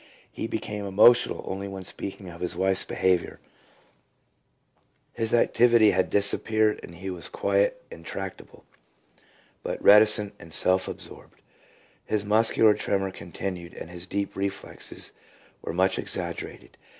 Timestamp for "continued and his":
13.11-14.07